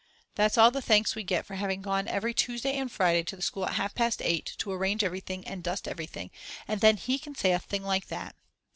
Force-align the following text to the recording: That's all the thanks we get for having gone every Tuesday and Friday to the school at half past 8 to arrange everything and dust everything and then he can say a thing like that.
That's 0.33 0.57
all 0.57 0.71
the 0.71 0.81
thanks 0.81 1.13
we 1.13 1.23
get 1.23 1.45
for 1.45 1.53
having 1.53 1.83
gone 1.83 2.07
every 2.07 2.33
Tuesday 2.33 2.75
and 2.75 2.91
Friday 2.91 3.21
to 3.21 3.35
the 3.35 3.41
school 3.43 3.67
at 3.67 3.73
half 3.75 3.93
past 3.93 4.19
8 4.23 4.55
to 4.57 4.71
arrange 4.71 5.03
everything 5.03 5.45
and 5.47 5.61
dust 5.63 5.87
everything 5.87 6.31
and 6.67 6.81
then 6.81 6.97
he 6.97 7.19
can 7.19 7.35
say 7.35 7.51
a 7.51 7.59
thing 7.59 7.83
like 7.83 8.07
that. 8.07 8.35